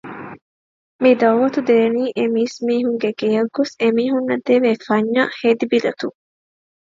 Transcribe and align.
މި 1.01 1.11
ދަޢުވަތު 1.21 1.59
ދޭނީ 1.69 2.03
އެ 2.15 2.23
މީސްމީހުންގެ 2.35 3.09
ގެޔަށް 3.19 3.51
ގޮސް 3.55 3.73
އެ 3.79 3.87
މީހުންނަށް 3.97 4.45
ދެވޭ 4.47 4.69
ފަންޏާއި 4.87 5.33
ހެދިބިލަތުން 5.41 6.17